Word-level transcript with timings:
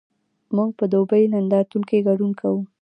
موږ 0.55 0.69
په 0.79 0.85
دوبۍ 0.93 1.23
نندارتون 1.33 1.81
کې 1.89 2.05
ګډون 2.07 2.31
کوو؟ 2.39 2.61